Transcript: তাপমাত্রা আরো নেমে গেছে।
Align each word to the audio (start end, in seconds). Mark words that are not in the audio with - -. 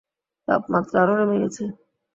তাপমাত্রা 0.47 0.97
আরো 1.03 1.13
নেমে 1.19 1.37
গেছে। 1.41 1.63